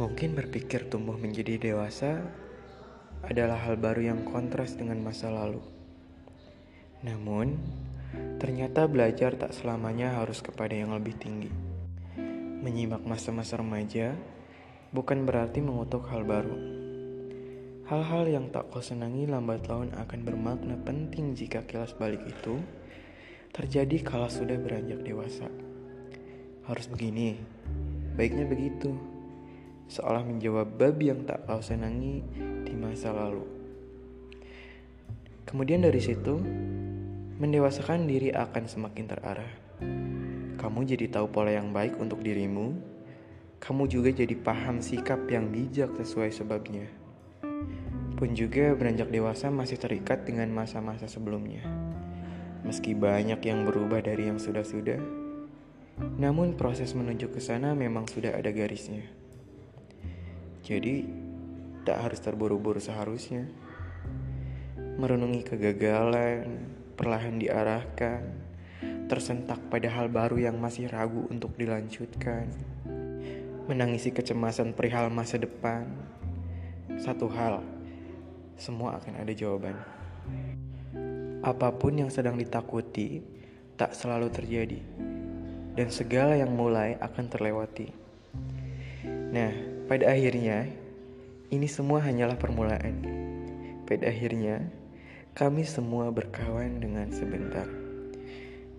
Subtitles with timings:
[0.00, 2.24] Mungkin berpikir tumbuh menjadi dewasa
[3.20, 5.60] adalah hal baru yang kontras dengan masa lalu.
[7.04, 7.60] Namun,
[8.40, 11.52] ternyata belajar tak selamanya harus kepada yang lebih tinggi.
[12.64, 14.16] Menyimak masa-masa remaja
[14.88, 16.56] bukan berarti mengutuk hal baru.
[17.84, 22.56] Hal-hal yang tak kau senangi lambat laun akan bermakna penting jika kilas balik itu
[23.52, 25.52] terjadi kala sudah beranjak dewasa.
[26.64, 27.36] Harus begini,
[28.16, 29.19] baiknya begitu
[29.90, 32.22] seolah menjawab bab yang tak kau senangi
[32.62, 33.42] di masa lalu.
[35.42, 36.38] Kemudian dari situ,
[37.42, 39.52] mendewasakan diri akan semakin terarah.
[40.62, 42.78] Kamu jadi tahu pola yang baik untuk dirimu,
[43.58, 46.86] kamu juga jadi paham sikap yang bijak sesuai sebabnya.
[48.14, 51.66] Pun juga beranjak dewasa masih terikat dengan masa-masa sebelumnya.
[52.62, 55.02] Meski banyak yang berubah dari yang sudah-sudah,
[56.20, 59.19] namun proses menuju ke sana memang sudah ada garisnya.
[60.70, 61.02] Jadi,
[61.82, 63.50] tak harus terburu-buru seharusnya.
[64.78, 68.22] Merenungi kegagalan, perlahan diarahkan,
[69.10, 72.46] tersentak pada hal baru yang masih ragu untuk dilanjutkan.
[73.66, 75.90] Menangisi kecemasan perihal masa depan.
[77.02, 77.66] Satu hal,
[78.54, 79.74] semua akan ada jawaban.
[81.42, 83.26] Apa pun yang sedang ditakuti
[83.74, 84.78] tak selalu terjadi,
[85.74, 87.88] dan segala yang mulai akan terlewati.
[89.32, 90.70] Nah, pada akhirnya,
[91.50, 93.02] ini semua hanyalah permulaan.
[93.90, 94.70] Pada akhirnya,
[95.34, 97.66] kami semua berkawan dengan sebentar.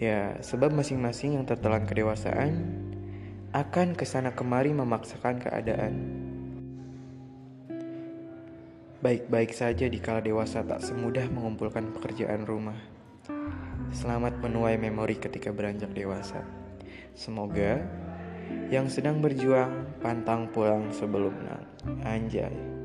[0.00, 2.56] Ya, sebab masing-masing yang tertelan kedewasaan
[3.52, 5.92] akan ke sana kemari memaksakan keadaan.
[9.04, 12.80] Baik-baik saja di kala dewasa tak semudah mengumpulkan pekerjaan rumah.
[13.92, 16.40] Selamat menuai memori ketika beranjak dewasa.
[17.12, 17.84] Semoga
[18.68, 21.64] yang sedang berjuang pantang pulang sebelum nang.
[22.04, 22.83] Anjay.